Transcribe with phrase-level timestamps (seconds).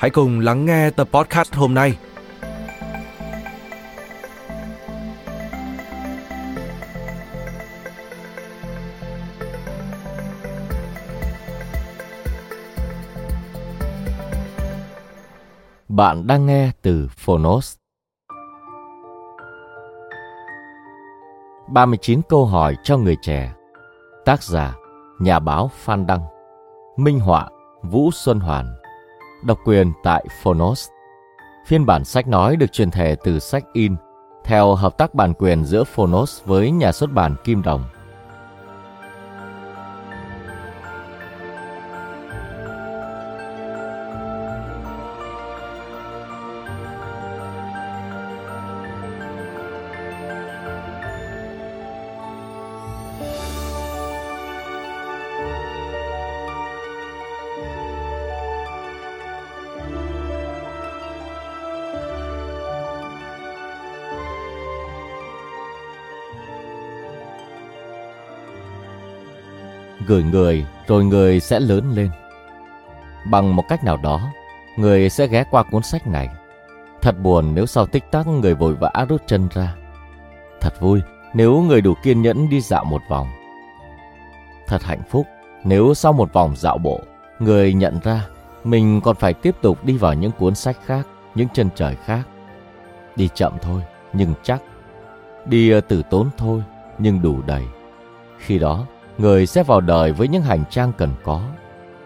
[0.00, 1.98] hãy cùng lắng nghe tập podcast hôm nay.
[15.88, 17.76] Bạn đang nghe từ Phonos.
[21.68, 23.52] 39 câu hỏi cho người trẻ.
[24.24, 24.74] Tác giả:
[25.18, 26.22] Nhà báo Phan Đăng.
[26.96, 27.48] Minh họa:
[27.82, 28.79] Vũ Xuân Hoàn.
[29.42, 30.88] Độc quyền tại Phonos.
[31.66, 33.96] Phiên bản sách nói được truyền thể từ sách in,
[34.44, 37.84] theo hợp tác bản quyền giữa Phonos với nhà xuất bản Kim Đồng.
[70.10, 72.10] Gửi người rồi người sẽ lớn lên.
[73.30, 74.30] Bằng một cách nào đó,
[74.76, 76.28] người sẽ ghé qua cuốn sách này.
[77.02, 79.74] Thật buồn nếu sau tích tắc người vội vã rút chân ra.
[80.60, 81.00] Thật vui
[81.34, 83.28] nếu người đủ kiên nhẫn đi dạo một vòng.
[84.66, 85.26] Thật hạnh phúc
[85.64, 87.00] nếu sau một vòng dạo bộ,
[87.38, 88.26] người nhận ra
[88.64, 92.22] mình còn phải tiếp tục đi vào những cuốn sách khác, những chân trời khác.
[93.16, 93.82] Đi chậm thôi,
[94.12, 94.62] nhưng chắc.
[95.46, 96.62] Đi ờ, từ tốn thôi,
[96.98, 97.64] nhưng đủ đầy.
[98.38, 98.86] Khi đó,
[99.18, 101.40] người sẽ vào đời với những hành trang cần có.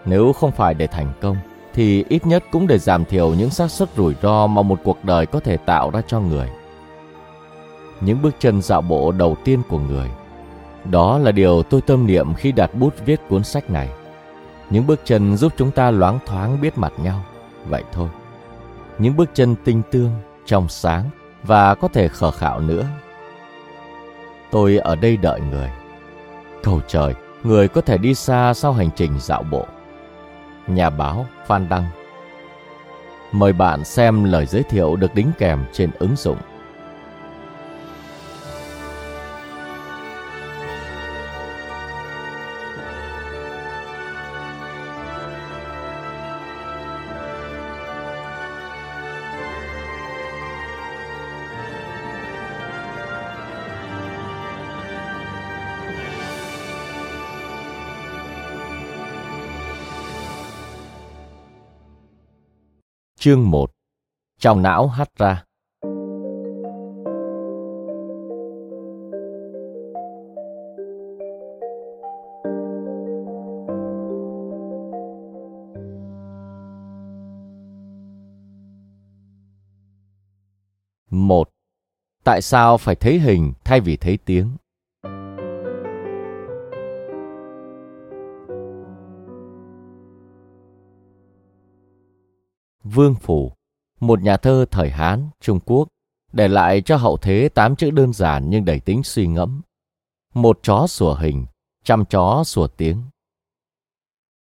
[0.04, 1.36] Nếu không phải để thành công,
[1.74, 5.04] thì ít nhất cũng để giảm thiểu những xác suất rủi ro mà một cuộc
[5.04, 6.50] đời có thể tạo ra cho người.
[8.00, 10.10] Những bước chân dạo bộ đầu tiên của người.
[10.84, 13.88] Đó là điều tôi tâm niệm khi đặt bút viết cuốn sách này.
[14.70, 17.24] Những bước chân giúp chúng ta loáng thoáng biết mặt nhau.
[17.68, 18.08] Vậy thôi.
[18.98, 20.10] Những bước chân tinh tương,
[20.46, 21.10] trong sáng
[21.42, 22.86] và có thể khờ khạo nữa.
[24.50, 25.70] Tôi ở đây đợi người
[26.64, 29.66] Cầu trời, người có thể đi xa sau hành trình dạo bộ.
[30.66, 31.84] Nhà báo Phan Đăng
[33.32, 36.38] Mời bạn xem lời giới thiệu được đính kèm trên ứng dụng.
[63.24, 63.70] Chương 1
[64.38, 65.44] Trong não hát ra.
[81.10, 81.48] Một.
[82.24, 84.56] Tại sao phải thấy hình thay vì thấy tiếng?
[92.94, 93.52] Vương Phủ,
[94.00, 95.88] một nhà thơ thời Hán, Trung Quốc,
[96.32, 99.62] để lại cho hậu thế tám chữ đơn giản nhưng đầy tính suy ngẫm.
[100.34, 101.46] Một chó sủa hình,
[101.84, 103.02] trăm chó sủa tiếng.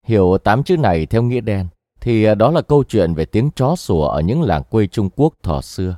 [0.06, 1.68] Hiểu tám chữ này theo nghĩa đen,
[2.00, 5.33] thì đó là câu chuyện về tiếng chó sủa ở những làng quê Trung Quốc
[5.44, 5.98] thỏ xưa.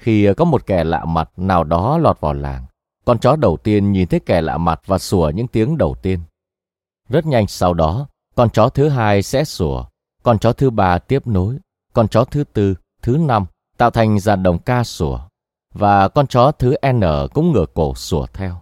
[0.00, 2.64] Khi có một kẻ lạ mặt nào đó lọt vào làng,
[3.04, 6.20] con chó đầu tiên nhìn thấy kẻ lạ mặt và sủa những tiếng đầu tiên.
[7.08, 9.84] Rất nhanh sau đó, con chó thứ hai sẽ sủa,
[10.26, 11.58] con chó thứ ba tiếp nối,
[11.92, 13.46] con chó thứ tư, thứ năm
[13.76, 15.20] tạo thành dàn đồng ca sủa,
[15.74, 17.00] và con chó thứ N
[17.34, 18.60] cũng ngửa cổ sủa theo.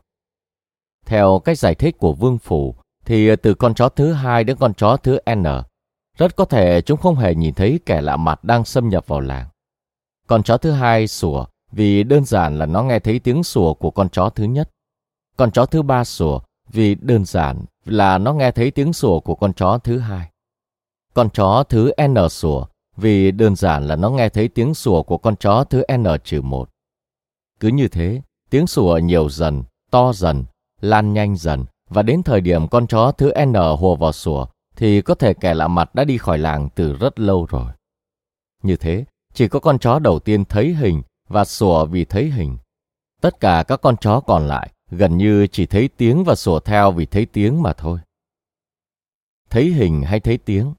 [1.06, 2.74] Theo cách giải thích của Vương Phủ,
[3.04, 5.44] thì từ con chó thứ hai đến con chó thứ N,
[6.18, 9.20] rất có thể chúng không hề nhìn thấy kẻ lạ mặt đang xâm nhập vào
[9.20, 9.48] làng.
[10.26, 13.90] Con chó thứ hai sủa vì đơn giản là nó nghe thấy tiếng sủa của
[13.90, 14.70] con chó thứ nhất.
[15.36, 19.34] Con chó thứ ba sủa vì đơn giản là nó nghe thấy tiếng sủa của
[19.34, 20.30] con chó thứ hai.
[21.14, 22.66] Con chó thứ N sủa
[22.96, 26.64] vì đơn giản là nó nghe thấy tiếng sủa của con chó thứ N-1.
[27.60, 30.44] Cứ như thế, tiếng sủa nhiều dần, to dần,
[30.80, 34.46] lan nhanh dần và đến thời điểm con chó thứ N hùa vào sủa
[34.76, 37.72] thì có thể kẻ lạ mặt đã đi khỏi làng từ rất lâu rồi.
[38.62, 42.58] Như thế, chỉ có con chó đầu tiên thấy hình và sủa vì thấy hình.
[43.20, 46.92] Tất cả các con chó còn lại gần như chỉ thấy tiếng và sủa theo
[46.92, 47.98] vì thấy tiếng mà thôi.
[49.50, 50.74] Thấy hình hay thấy tiếng?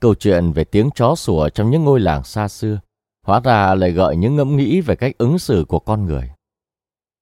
[0.00, 2.80] Câu chuyện về tiếng chó sủa trong những ngôi làng xa xưa
[3.26, 6.30] hóa ra lại gợi những ngẫm nghĩ về cách ứng xử của con người.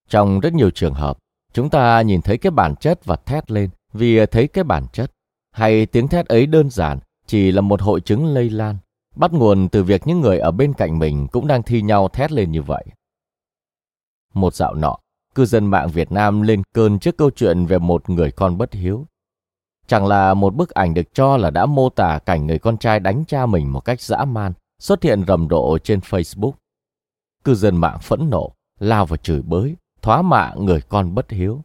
[0.08, 1.18] Trong rất nhiều trường hợp,
[1.52, 5.10] chúng ta nhìn thấy cái bản chất và thét lên vì thấy cái bản chất,
[5.52, 8.76] hay tiếng thét ấy đơn giản chỉ là một hội chứng lây lan,
[9.16, 12.32] bắt nguồn từ việc những người ở bên cạnh mình cũng đang thi nhau thét
[12.32, 12.84] lên như vậy.
[14.34, 14.98] Một dạo nọ,
[15.34, 18.72] cư dân mạng Việt Nam lên cơn trước câu chuyện về một người con bất
[18.72, 19.06] hiếu.
[19.86, 23.00] Chẳng là một bức ảnh được cho là đã mô tả cảnh người con trai
[23.00, 26.52] đánh cha mình một cách dã man, xuất hiện rầm rộ trên Facebook.
[27.44, 31.62] Cư dân mạng phẫn nộ, lao vào chửi bới, thoá mạ người con bất hiếu.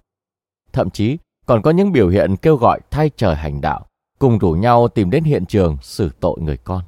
[0.73, 3.85] Thậm chí còn có những biểu hiện kêu gọi thay trời hành đạo,
[4.19, 6.83] cùng rủ nhau tìm đến hiện trường xử tội người con.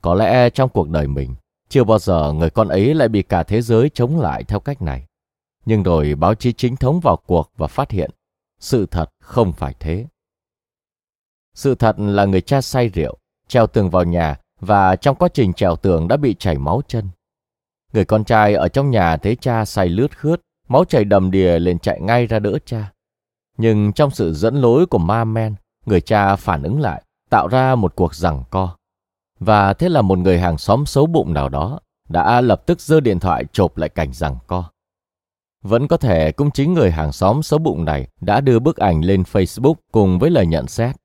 [0.00, 1.34] Có lẽ trong cuộc đời mình,
[1.68, 4.82] chưa bao giờ người con ấy lại bị cả thế giới chống lại theo cách
[4.82, 5.06] này.
[5.64, 8.10] Nhưng rồi báo chí chính thống vào cuộc và phát hiện,
[8.60, 10.06] sự thật không phải thế.
[11.54, 13.16] Sự thật là người cha say rượu,
[13.48, 17.08] treo tường vào nhà và trong quá trình trèo tường đã bị chảy máu chân.
[17.92, 21.58] Người con trai ở trong nhà thấy cha say lướt khướt, máu chảy đầm đìa
[21.58, 22.92] liền chạy ngay ra đỡ cha.
[23.58, 25.54] Nhưng trong sự dẫn lối của ma men,
[25.86, 28.76] người cha phản ứng lại, tạo ra một cuộc giằng co.
[29.40, 33.00] Và thế là một người hàng xóm xấu bụng nào đó đã lập tức giơ
[33.00, 34.64] điện thoại chộp lại cảnh giằng co.
[35.62, 39.04] Vẫn có thể cũng chính người hàng xóm xấu bụng này đã đưa bức ảnh
[39.04, 40.96] lên Facebook cùng với lời nhận xét.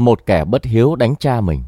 [0.00, 1.64] Một kẻ bất hiếu đánh cha mình.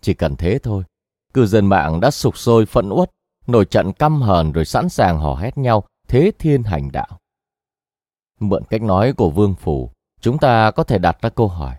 [0.00, 0.84] Chỉ cần thế thôi,
[1.32, 3.10] cư dân mạng đã sục sôi phẫn uất,
[3.46, 7.18] nổi trận căm hờn rồi sẵn sàng hò hét nhau thế thiên hành đạo.
[8.40, 9.90] Mượn cách nói của Vương Phủ,
[10.20, 11.76] chúng ta có thể đặt ra câu hỏi.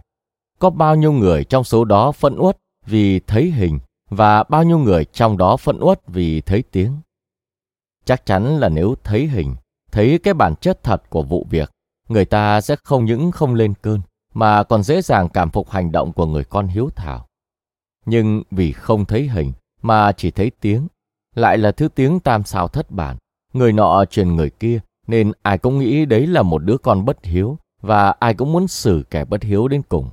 [0.59, 3.79] Có bao nhiêu người trong số đó phẫn uất vì thấy hình
[4.09, 6.97] và bao nhiêu người trong đó phẫn uất vì thấy tiếng?
[8.05, 9.55] Chắc chắn là nếu thấy hình,
[9.91, 11.71] thấy cái bản chất thật của vụ việc,
[12.09, 14.01] người ta sẽ không những không lên cơn,
[14.35, 17.27] mà còn dễ dàng cảm phục hành động của người con hiếu thảo.
[18.05, 19.51] Nhưng vì không thấy hình
[19.81, 20.87] mà chỉ thấy tiếng,
[21.35, 23.17] lại là thứ tiếng tam sao thất bản,
[23.53, 27.25] người nọ truyền người kia, nên ai cũng nghĩ đấy là một đứa con bất
[27.25, 30.09] hiếu và ai cũng muốn xử kẻ bất hiếu đến cùng.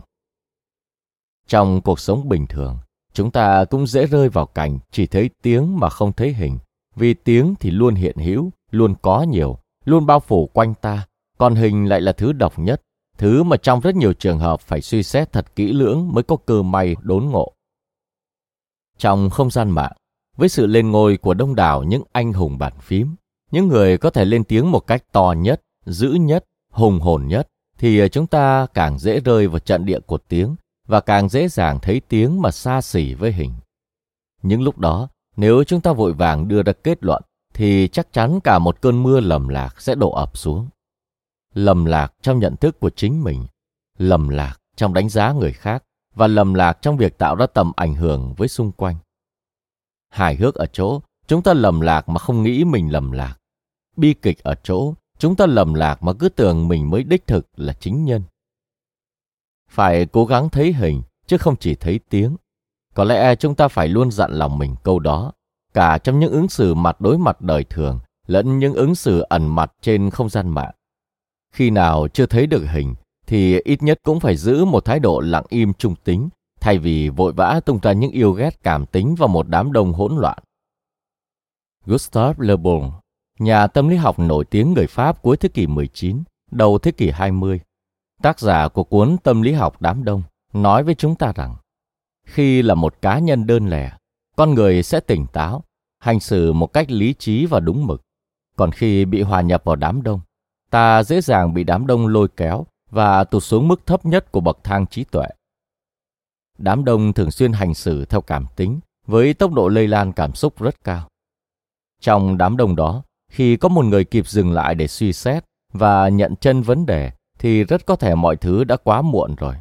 [1.46, 2.78] Trong cuộc sống bình thường,
[3.12, 6.58] chúng ta cũng dễ rơi vào cảnh chỉ thấy tiếng mà không thấy hình,
[6.96, 11.06] vì tiếng thì luôn hiện hữu, luôn có nhiều, luôn bao phủ quanh ta,
[11.38, 12.82] còn hình lại là thứ độc nhất,
[13.18, 16.36] thứ mà trong rất nhiều trường hợp phải suy xét thật kỹ lưỡng mới có
[16.46, 17.52] cơ may đốn ngộ.
[18.98, 19.92] Trong không gian mạng,
[20.36, 23.14] với sự lên ngôi của đông đảo những anh hùng bàn phím,
[23.50, 27.48] những người có thể lên tiếng một cách to nhất, dữ nhất, hùng hồn nhất,
[27.78, 30.56] thì chúng ta càng dễ rơi vào trận địa của tiếng
[30.88, 33.52] và càng dễ dàng thấy tiếng mà xa xỉ với hình.
[34.42, 37.22] Những lúc đó, nếu chúng ta vội vàng đưa ra kết luận,
[37.54, 40.68] thì chắc chắn cả một cơn mưa lầm lạc sẽ đổ ập xuống.
[41.54, 43.46] Lầm lạc trong nhận thức của chính mình,
[43.98, 47.72] lầm lạc trong đánh giá người khác và lầm lạc trong việc tạo ra tầm
[47.76, 48.96] ảnh hưởng với xung quanh.
[50.10, 53.36] Hài hước ở chỗ, chúng ta lầm lạc mà không nghĩ mình lầm lạc.
[53.96, 57.46] Bi kịch ở chỗ, chúng ta lầm lạc mà cứ tưởng mình mới đích thực
[57.56, 58.22] là chính nhân.
[59.68, 62.36] Phải cố gắng thấy hình, chứ không chỉ thấy tiếng.
[62.94, 65.32] Có lẽ chúng ta phải luôn dặn lòng mình câu đó,
[65.74, 69.54] cả trong những ứng xử mặt đối mặt đời thường, lẫn những ứng xử ẩn
[69.54, 70.74] mặt trên không gian mạng.
[71.52, 72.94] Khi nào chưa thấy được hình,
[73.26, 76.28] thì ít nhất cũng phải giữ một thái độ lặng im trung tính,
[76.60, 79.92] thay vì vội vã tung ra những yêu ghét cảm tính vào một đám đông
[79.92, 80.38] hỗn loạn.
[81.86, 82.90] Gustave Le Bon,
[83.38, 87.10] nhà tâm lý học nổi tiếng người Pháp cuối thế kỷ 19, đầu thế kỷ
[87.10, 87.60] 20,
[88.22, 91.56] tác giả của cuốn Tâm lý học đám đông, nói với chúng ta rằng
[92.26, 93.92] khi là một cá nhân đơn lẻ,
[94.36, 95.64] con người sẽ tỉnh táo,
[95.98, 98.02] hành xử một cách lý trí và đúng mực.
[98.56, 100.20] Còn khi bị hòa nhập vào đám đông,
[100.72, 104.40] ta dễ dàng bị đám đông lôi kéo và tụt xuống mức thấp nhất của
[104.40, 105.26] bậc thang trí tuệ.
[106.58, 110.34] Đám đông thường xuyên hành xử theo cảm tính, với tốc độ lây lan cảm
[110.34, 111.08] xúc rất cao.
[112.00, 116.08] Trong đám đông đó, khi có một người kịp dừng lại để suy xét và
[116.08, 119.54] nhận chân vấn đề, thì rất có thể mọi thứ đã quá muộn rồi.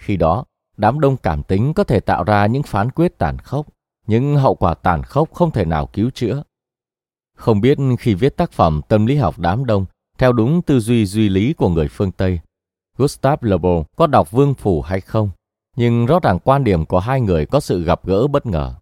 [0.00, 0.44] Khi đó,
[0.76, 3.66] đám đông cảm tính có thể tạo ra những phán quyết tàn khốc,
[4.06, 6.42] những hậu quả tàn khốc không thể nào cứu chữa.
[7.36, 9.86] Không biết khi viết tác phẩm tâm lý học đám đông
[10.18, 12.40] theo đúng tư duy duy lý của người phương Tây,
[12.98, 15.30] Gustav Le Bon có đọc Vương Phủ hay không,
[15.76, 18.74] nhưng rõ ràng quan điểm của hai người có sự gặp gỡ bất ngờ.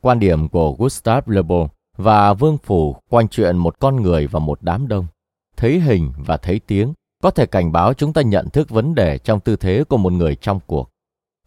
[0.00, 4.40] Quan điểm của Gustav Le Bon và Vương Phủ quanh chuyện một con người và
[4.40, 5.06] một đám đông,
[5.56, 9.18] thấy hình và thấy tiếng có thể cảnh báo chúng ta nhận thức vấn đề
[9.18, 10.88] trong tư thế của một người trong cuộc.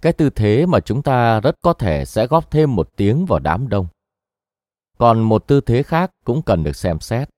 [0.01, 3.39] Cái tư thế mà chúng ta rất có thể sẽ góp thêm một tiếng vào
[3.39, 3.87] đám đông.
[4.97, 7.29] Còn một tư thế khác cũng cần được xem xét.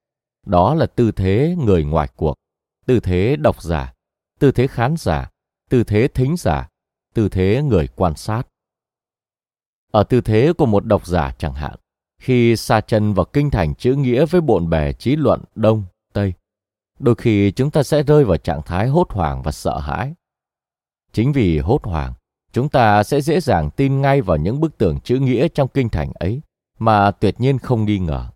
[0.48, 2.34] Đó là tư thế người ngoài cuộc,
[2.86, 3.94] tư thế độc giả,
[4.40, 5.30] tư thế khán giả,
[5.70, 6.68] tư thế thính giả,
[7.14, 8.48] tư thế người quan sát.
[9.92, 11.76] Ở tư thế của một độc giả chẳng hạn,
[12.22, 16.34] khi xa chân vào kinh thành chữ nghĩa với bộn bề trí luận Đông, Tây,
[17.00, 20.14] đôi khi chúng ta sẽ rơi vào trạng thái hốt hoảng và sợ hãi.
[21.14, 22.14] Chính vì hốt hoảng,
[22.52, 25.90] chúng ta sẽ dễ dàng tin ngay vào những bức tường chữ nghĩa trong kinh
[25.90, 26.42] thành ấy
[26.80, 28.30] mà tuyệt nhiên không nghi ngờ.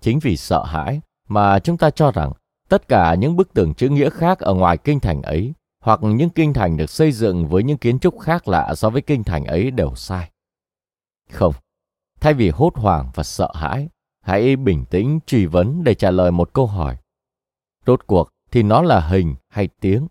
[0.00, 2.32] Chính vì sợ hãi mà chúng ta cho rằng
[2.68, 6.30] tất cả những bức tường chữ nghĩa khác ở ngoài kinh thành ấy hoặc những
[6.30, 9.44] kinh thành được xây dựng với những kiến trúc khác lạ so với kinh thành
[9.44, 10.30] ấy đều sai.
[11.30, 11.54] Không,
[12.20, 13.88] thay vì hốt hoảng và sợ hãi,
[14.20, 16.96] hãy bình tĩnh truy vấn để trả lời một câu hỏi.
[17.86, 20.08] Rốt cuộc thì nó là hình hay tiếng?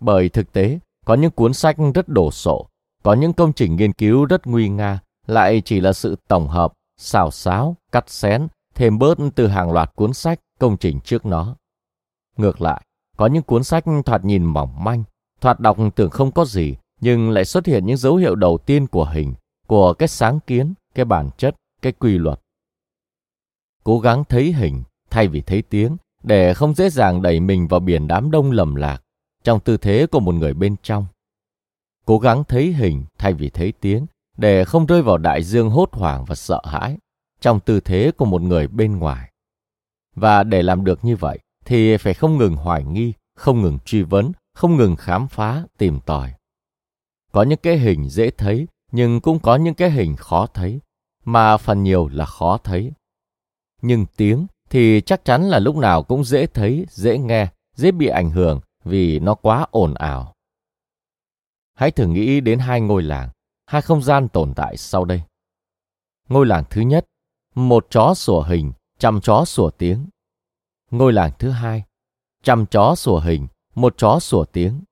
[0.00, 2.68] Bởi thực tế, có những cuốn sách rất đổ sộ,
[3.02, 6.72] có những công trình nghiên cứu rất nguy nga, lại chỉ là sự tổng hợp,
[6.96, 11.56] xào xáo, cắt xén, thêm bớt từ hàng loạt cuốn sách, công trình trước nó.
[12.36, 12.82] Ngược lại,
[13.16, 15.04] có những cuốn sách thoạt nhìn mỏng manh,
[15.40, 18.86] thoạt đọc tưởng không có gì, nhưng lại xuất hiện những dấu hiệu đầu tiên
[18.86, 19.34] của hình,
[19.66, 22.40] của cái sáng kiến, cái bản chất, cái quy luật.
[23.84, 27.80] Cố gắng thấy hình thay vì thấy tiếng để không dễ dàng đẩy mình vào
[27.80, 29.02] biển đám đông lầm lạc
[29.44, 31.06] trong tư thế của một người bên trong.
[32.06, 35.88] Cố gắng thấy hình thay vì thấy tiếng để không rơi vào đại dương hốt
[35.92, 36.98] hoảng và sợ hãi
[37.44, 39.32] trong tư thế của một người bên ngoài.
[40.16, 44.02] Và để làm được như vậy thì phải không ngừng hoài nghi, không ngừng truy
[44.02, 46.34] vấn, không ngừng khám phá, tìm tòi.
[47.32, 50.80] Có những cái hình dễ thấy nhưng cũng có những cái hình khó thấy,
[51.24, 52.92] mà phần nhiều là khó thấy.
[53.82, 58.06] Nhưng tiếng thì chắc chắn là lúc nào cũng dễ thấy, dễ nghe, dễ bị
[58.06, 60.34] ảnh hưởng vì nó quá ồn ào.
[61.74, 63.28] Hãy thử nghĩ đến hai ngôi làng,
[63.66, 65.22] hai không gian tồn tại sau đây.
[66.28, 67.06] Ngôi làng thứ nhất,
[67.54, 70.08] một chó sủa hình, trăm chó sủa tiếng.
[70.90, 71.84] Ngôi làng thứ hai,
[72.42, 74.82] trăm chó sủa hình, một chó sủa tiếng.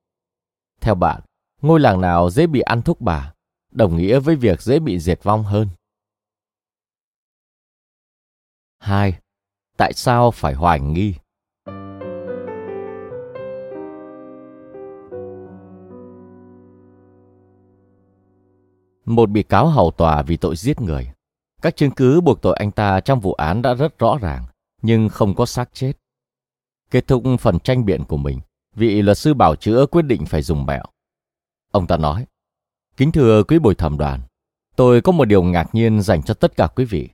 [0.81, 1.21] Theo bạn,
[1.63, 3.33] ngôi làng nào dễ bị ăn thúc bà,
[3.71, 5.69] đồng nghĩa với việc dễ bị diệt vong hơn?
[8.79, 9.19] 2.
[9.77, 11.15] Tại sao phải hoài nghi?
[19.05, 21.13] Một bị cáo hầu tòa vì tội giết người.
[21.63, 24.45] Các chứng cứ buộc tội anh ta trong vụ án đã rất rõ ràng,
[24.83, 25.93] nhưng không có xác chết.
[26.91, 28.41] Kết thúc phần tranh biện của mình,
[28.75, 30.85] vị luật sư bảo chữa quyết định phải dùng mẹo.
[31.71, 32.27] Ông ta nói,
[32.97, 34.21] Kính thưa quý bồi thẩm đoàn,
[34.77, 37.09] tôi có một điều ngạc nhiên dành cho tất cả quý vị.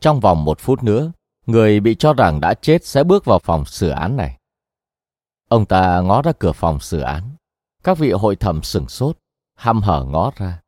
[0.00, 1.12] Trong vòng một phút nữa,
[1.46, 4.38] người bị cho rằng đã chết sẽ bước vào phòng xử án này.
[5.48, 7.30] Ông ta ngó ra cửa phòng xử án.
[7.84, 9.18] Các vị hội thẩm sửng sốt,
[9.54, 10.60] hăm hở ngó ra.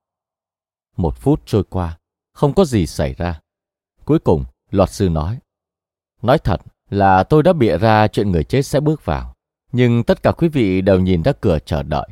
[0.97, 1.99] Một phút trôi qua,
[2.39, 3.41] không có gì xảy ra.
[4.05, 5.39] Cuối cùng, luật sư nói.
[6.23, 9.35] Nói thật là tôi đã bịa ra chuyện người chết sẽ bước vào.
[9.73, 12.09] Nhưng tất cả quý vị đều nhìn ra cửa chờ đợi.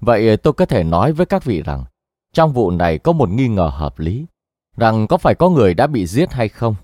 [0.00, 1.84] Vậy tôi có thể nói với các vị rằng,
[2.32, 4.26] trong vụ này có một nghi ngờ hợp lý,
[4.76, 6.74] rằng có phải có người đã bị giết hay không.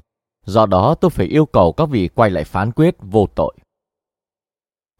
[0.46, 3.54] Do đó tôi phải yêu cầu các vị quay lại phán quyết vô tội.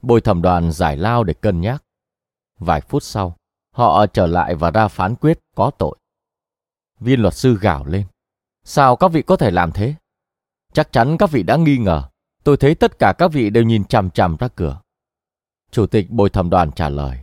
[0.03, 1.85] Bồi thẩm đoàn giải lao để cân nhắc.
[2.59, 3.37] Vài phút sau,
[3.75, 5.97] họ trở lại và ra phán quyết có tội.
[7.02, 8.06] Viên luật sư gào lên.
[8.64, 9.94] Sao các vị có thể làm thế?
[10.73, 12.02] Chắc chắn các vị đã nghi ngờ.
[12.44, 14.80] Tôi thấy tất cả các vị đều nhìn chằm chằm ra cửa.
[15.71, 17.18] Chủ tịch bồi thẩm đoàn trả lời.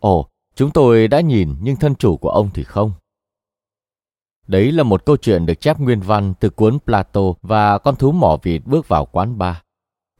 [0.00, 2.92] Ồ, chúng tôi đã nhìn nhưng thân chủ của ông thì không.
[4.46, 8.12] Đấy là một câu chuyện được chép nguyên văn từ cuốn Plato và con thú
[8.12, 9.56] mỏ vịt bước vào quán bar.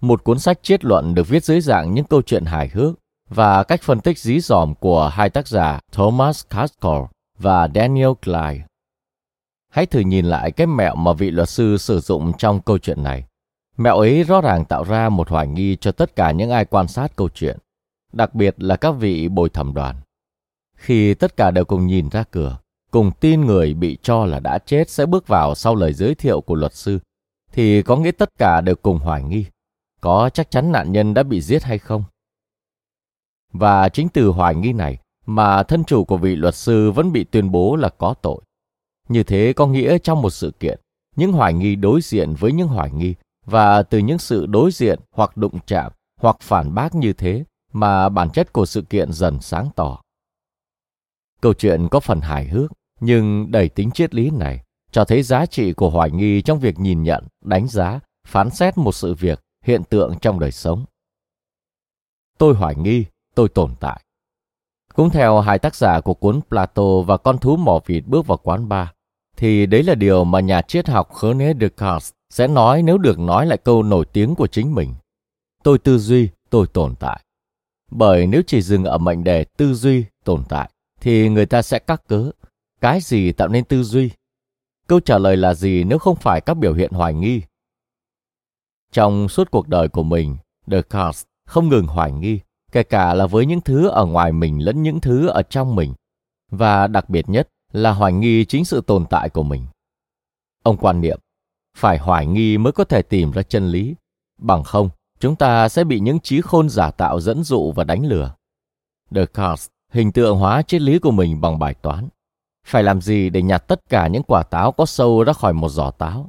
[0.00, 2.94] Một cuốn sách triết luận được viết dưới dạng những câu chuyện hài hước
[3.28, 7.02] và cách phân tích dí dỏm của hai tác giả Thomas Caskell
[7.38, 8.66] và Daniel Clyde.
[9.74, 13.02] Hãy thử nhìn lại cái mẹo mà vị luật sư sử dụng trong câu chuyện
[13.02, 13.24] này.
[13.76, 16.88] Mẹo ấy rõ ràng tạo ra một hoài nghi cho tất cả những ai quan
[16.88, 17.58] sát câu chuyện,
[18.12, 19.96] đặc biệt là các vị bồi thẩm đoàn.
[20.76, 22.58] Khi tất cả đều cùng nhìn ra cửa,
[22.90, 26.40] cùng tin người bị cho là đã chết sẽ bước vào sau lời giới thiệu
[26.40, 26.98] của luật sư,
[27.52, 29.46] thì có nghĩa tất cả đều cùng hoài nghi.
[30.00, 32.04] Có chắc chắn nạn nhân đã bị giết hay không?
[33.52, 37.24] Và chính từ hoài nghi này mà thân chủ của vị luật sư vẫn bị
[37.24, 38.40] tuyên bố là có tội.
[39.08, 40.80] Như thế có nghĩa trong một sự kiện,
[41.16, 43.14] những hoài nghi đối diện với những hoài nghi
[43.46, 48.08] và từ những sự đối diện hoặc đụng chạm hoặc phản bác như thế mà
[48.08, 50.00] bản chất của sự kiện dần sáng tỏ.
[51.40, 55.46] Câu chuyện có phần hài hước nhưng đầy tính triết lý này cho thấy giá
[55.46, 59.40] trị của hoài nghi trong việc nhìn nhận, đánh giá, phán xét một sự việc,
[59.64, 60.84] hiện tượng trong đời sống.
[62.38, 64.04] Tôi hoài nghi, tôi tồn tại.
[64.94, 68.38] Cũng theo hai tác giả của cuốn Plato và con thú mỏ vịt bước vào
[68.42, 68.88] quán bar,
[69.36, 73.46] thì đấy là điều mà nhà triết học René Descartes sẽ nói nếu được nói
[73.46, 74.94] lại câu nổi tiếng của chính mình.
[75.62, 77.20] Tôi tư duy, tôi tồn tại.
[77.90, 81.78] Bởi nếu chỉ dừng ở mệnh đề tư duy, tồn tại, thì người ta sẽ
[81.78, 82.30] cắt cớ.
[82.80, 84.10] Cái gì tạo nên tư duy?
[84.86, 87.42] Câu trả lời là gì nếu không phải các biểu hiện hoài nghi?
[88.92, 90.36] Trong suốt cuộc đời của mình,
[90.66, 92.40] Descartes không ngừng hoài nghi,
[92.72, 95.94] kể cả là với những thứ ở ngoài mình lẫn những thứ ở trong mình.
[96.50, 99.66] Và đặc biệt nhất là hoài nghi chính sự tồn tại của mình.
[100.62, 101.18] Ông quan niệm,
[101.76, 103.94] phải hoài nghi mới có thể tìm ra chân lý,
[104.38, 108.06] bằng không chúng ta sẽ bị những trí khôn giả tạo dẫn dụ và đánh
[108.06, 108.34] lừa.
[109.10, 112.08] Descartes hình tượng hóa triết lý của mình bằng bài toán.
[112.66, 115.68] Phải làm gì để nhặt tất cả những quả táo có sâu ra khỏi một
[115.68, 116.28] giỏ táo?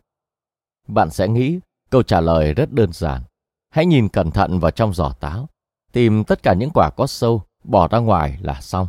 [0.87, 1.59] Bạn sẽ nghĩ
[1.89, 3.21] câu trả lời rất đơn giản.
[3.69, 5.49] Hãy nhìn cẩn thận vào trong giỏ táo,
[5.91, 8.87] tìm tất cả những quả có sâu, bỏ ra ngoài là xong.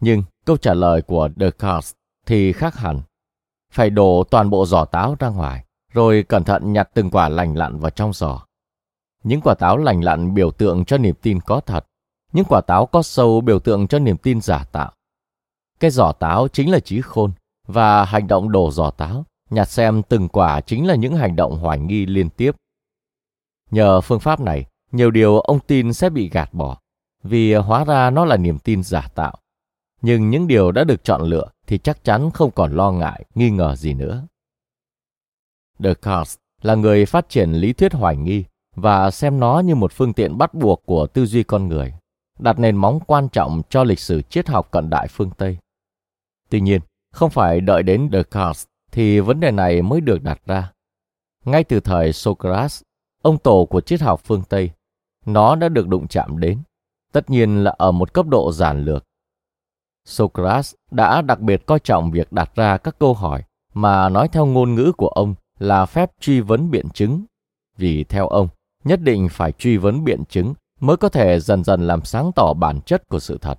[0.00, 1.92] Nhưng câu trả lời của Descartes
[2.26, 3.00] thì khác hẳn.
[3.72, 7.56] Phải đổ toàn bộ giỏ táo ra ngoài, rồi cẩn thận nhặt từng quả lành
[7.56, 8.40] lặn vào trong giỏ.
[9.24, 11.86] Những quả táo lành lặn biểu tượng cho niềm tin có thật,
[12.32, 14.92] những quả táo có sâu biểu tượng cho niềm tin giả tạo.
[15.80, 17.32] Cái giỏ táo chính là trí khôn,
[17.66, 21.58] và hành động đổ giỏ táo, nhặt xem từng quả chính là những hành động
[21.58, 22.56] hoài nghi liên tiếp.
[23.70, 26.78] Nhờ phương pháp này, nhiều điều ông tin sẽ bị gạt bỏ,
[27.22, 29.39] vì hóa ra nó là niềm tin giả tạo.
[30.02, 33.50] Nhưng những điều đã được chọn lựa thì chắc chắn không còn lo ngại, nghi
[33.50, 34.26] ngờ gì nữa.
[35.78, 38.44] Descartes là người phát triển lý thuyết hoài nghi
[38.76, 41.94] và xem nó như một phương tiện bắt buộc của tư duy con người,
[42.38, 45.58] đặt nền móng quan trọng cho lịch sử triết học cận đại phương Tây.
[46.48, 46.80] Tuy nhiên,
[47.12, 50.72] không phải đợi đến Descartes thì vấn đề này mới được đặt ra.
[51.44, 52.82] Ngay từ thời Socrates,
[53.22, 54.70] ông tổ của triết học phương Tây,
[55.26, 56.58] nó đã được đụng chạm đến,
[57.12, 59.04] tất nhiên là ở một cấp độ giản lược.
[60.04, 64.46] Socrates đã đặc biệt coi trọng việc đặt ra các câu hỏi mà nói theo
[64.46, 67.24] ngôn ngữ của ông là phép truy vấn biện chứng,
[67.76, 68.48] vì theo ông,
[68.84, 72.54] nhất định phải truy vấn biện chứng mới có thể dần dần làm sáng tỏ
[72.54, 73.58] bản chất của sự thật.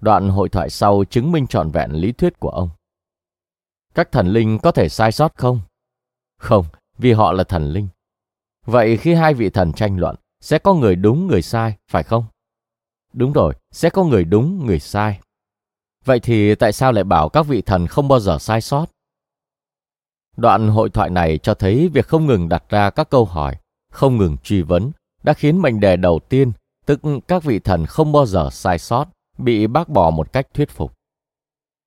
[0.00, 2.70] Đoạn hội thoại sau chứng minh trọn vẹn lý thuyết của ông.
[3.94, 5.60] Các thần linh có thể sai sót không?
[6.38, 6.64] Không,
[6.98, 7.88] vì họ là thần linh.
[8.66, 12.24] Vậy khi hai vị thần tranh luận, sẽ có người đúng người sai, phải không?
[13.16, 15.20] Đúng rồi, sẽ có người đúng người sai.
[16.04, 18.86] Vậy thì tại sao lại bảo các vị thần không bao giờ sai sót?
[20.36, 23.56] Đoạn hội thoại này cho thấy việc không ngừng đặt ra các câu hỏi,
[23.92, 24.90] không ngừng truy vấn,
[25.22, 26.52] đã khiến mệnh đề đầu tiên,
[26.86, 29.06] tức các vị thần không bao giờ sai sót,
[29.38, 30.92] bị bác bỏ một cách thuyết phục.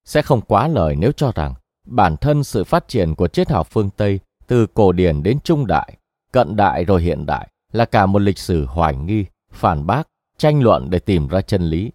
[0.05, 1.53] Sẽ không quá lời nếu cho rằng
[1.87, 5.67] bản thân sự phát triển của triết học phương Tây từ cổ điển đến trung
[5.67, 5.97] đại,
[6.31, 10.07] cận đại rồi hiện đại là cả một lịch sử hoài nghi, phản bác,
[10.39, 11.91] tranh luận để tìm ra chân lý.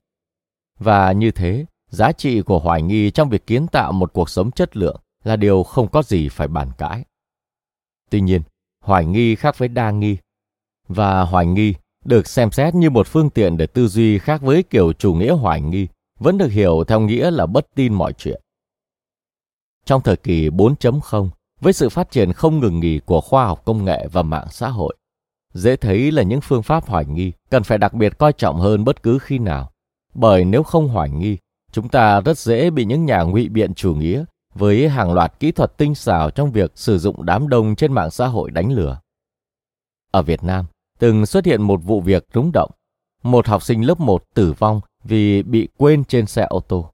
[0.79, 4.51] Và như thế, giá trị của hoài nghi trong việc kiến tạo một cuộc sống
[4.51, 7.05] chất lượng là điều không có gì phải bàn cãi.
[8.11, 8.43] Tuy nhiên,
[8.81, 10.17] hoài nghi khác với đa nghi.
[10.89, 14.63] Và hoài nghi được xem xét như một phương tiện để tư duy khác với
[14.63, 18.41] kiểu chủ nghĩa hoài nghi, vẫn được hiểu theo nghĩa là bất tin mọi chuyện.
[19.85, 21.29] Trong thời kỳ 4.0,
[21.61, 24.69] với sự phát triển không ngừng nghỉ của khoa học công nghệ và mạng xã
[24.69, 24.97] hội,
[25.55, 28.85] dễ thấy là những phương pháp hoài nghi cần phải đặc biệt coi trọng hơn
[28.85, 29.71] bất cứ khi nào.
[30.15, 31.39] Bởi nếu không hoài nghi,
[31.73, 35.53] chúng ta rất dễ bị những nhà ngụy biện chủ nghĩa với hàng loạt kỹ
[35.53, 39.01] thuật tinh xảo trong việc sử dụng đám đông trên mạng xã hội đánh lừa.
[40.11, 40.67] Ở Việt Nam,
[40.99, 42.71] từng xuất hiện một vụ việc rúng động.
[43.23, 46.91] Một học sinh lớp 1 tử vong vì bị quên trên xe ô tô.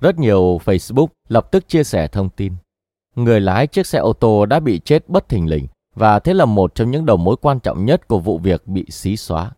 [0.00, 2.52] Rất nhiều Facebook lập tức chia sẻ thông tin.
[3.16, 5.66] Người lái chiếc xe ô tô đã bị chết bất thình lình
[6.00, 8.86] và thế là một trong những đầu mối quan trọng nhất của vụ việc bị
[8.90, 9.50] xí xóa.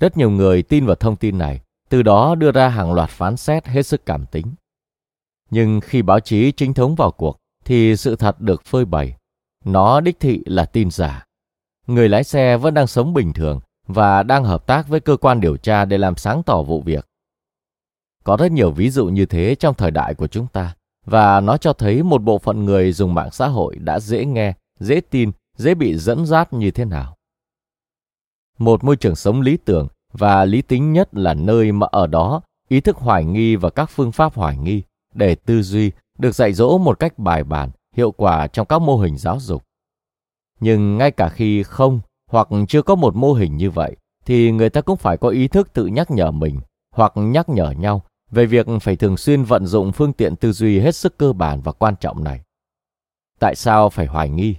[0.00, 3.36] Rất nhiều người tin vào thông tin này, từ đó đưa ra hàng loạt phán
[3.36, 4.54] xét hết sức cảm tính.
[5.50, 9.16] Nhưng khi báo chí chính thống vào cuộc thì sự thật được phơi bày.
[9.64, 11.24] Nó đích thị là tin giả.
[11.86, 15.40] Người lái xe vẫn đang sống bình thường và đang hợp tác với cơ quan
[15.40, 17.06] điều tra để làm sáng tỏ vụ việc.
[18.24, 21.56] Có rất nhiều ví dụ như thế trong thời đại của chúng ta và nó
[21.56, 25.30] cho thấy một bộ phận người dùng mạng xã hội đã dễ nghe, dễ tin,
[25.56, 27.16] dễ bị dẫn dắt như thế nào.
[28.58, 32.42] Một môi trường sống lý tưởng và lý tính nhất là nơi mà ở đó
[32.68, 34.82] ý thức hoài nghi và các phương pháp hoài nghi
[35.14, 38.96] để tư duy được dạy dỗ một cách bài bản, hiệu quả trong các mô
[38.96, 39.62] hình giáo dục.
[40.60, 44.70] Nhưng ngay cả khi không hoặc chưa có một mô hình như vậy, thì người
[44.70, 46.60] ta cũng phải có ý thức tự nhắc nhở mình
[46.94, 50.80] hoặc nhắc nhở nhau về việc phải thường xuyên vận dụng phương tiện tư duy
[50.80, 52.40] hết sức cơ bản và quan trọng này.
[53.38, 54.56] Tại sao phải hoài nghi?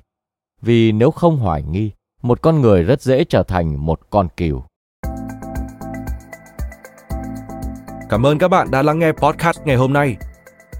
[0.61, 1.91] Vì nếu không hoài nghi,
[2.21, 4.63] một con người rất dễ trở thành một con cừu.
[8.09, 10.15] Cảm ơn các bạn đã lắng nghe podcast ngày hôm nay.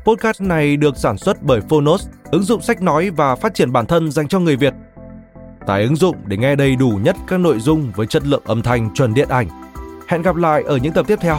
[0.05, 3.85] Podcast này được sản xuất bởi Phonos, ứng dụng sách nói và phát triển bản
[3.85, 4.73] thân dành cho người Việt.
[5.67, 8.61] Tải ứng dụng để nghe đầy đủ nhất các nội dung với chất lượng âm
[8.61, 9.47] thanh chuẩn điện ảnh.
[10.07, 11.37] Hẹn gặp lại ở những tập tiếp theo.